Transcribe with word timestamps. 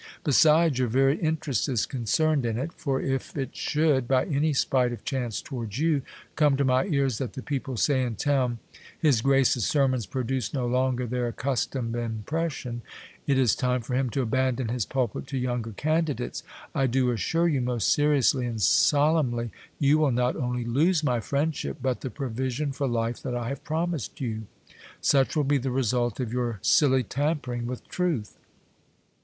Besides, 0.23 0.79
your 0.79 0.87
very 0.87 1.19
interest 1.19 1.69
is 1.69 1.85
concerned 1.85 2.43
in 2.43 2.57
it, 2.57 2.73
for 2.73 2.99
if 2.99 3.37
it 3.37 3.55
should, 3.55 4.07
by 4.07 4.25
any 4.25 4.51
spite 4.51 4.91
of 4.91 5.03
chance 5.03 5.43
towards 5.43 5.77
you, 5.77 6.01
come 6.35 6.57
to 6.57 6.63
my 6.65 6.85
ears 6.85 7.19
that 7.19 7.33
the 7.33 7.43
people 7.43 7.77
say 7.77 8.01
in 8.01 8.15
town," 8.15 8.57
His 8.99 9.21
grace's 9.21 9.63
sermons 9.65 10.07
produce 10.07 10.55
no 10.55 10.65
longer 10.65 11.05
their 11.05 11.27
accustomed 11.27 11.95
impression, 11.95 12.81
it 13.27 13.37
is 13.37 13.53
time 13.53 13.81
for 13.81 13.93
him 13.93 14.09
to 14.09 14.23
abandon 14.23 14.69
his 14.69 14.87
pulpit 14.87 15.27
to 15.27 15.37
younger 15.37 15.71
candidates," 15.73 16.41
I 16.73 16.87
do 16.87 17.11
assure 17.11 17.47
you 17.47 17.61
most 17.61 17.93
seriously 17.93 18.47
and 18.47 18.59
solemnly, 18.59 19.51
you 19.77 19.99
will 19.99 20.11
not 20.11 20.35
only 20.35 20.65
lose 20.65 21.03
my 21.03 21.19
friendship, 21.19 21.77
but 21.79 22.01
the 22.01 22.09
provision 22.09 22.71
for 22.71 22.87
life 22.87 23.21
that 23.21 23.35
I 23.35 23.49
have 23.49 23.63
promised 23.63 24.19
you. 24.19 24.47
Such 24.99 25.35
will 25.35 25.43
be 25.43 25.59
the 25.59 25.69
result 25.69 26.19
of 26.19 26.33
your 26.33 26.57
silly 26.63 27.03
tampering 27.03 27.67
with 27.67 27.87
truth. 27.87 28.35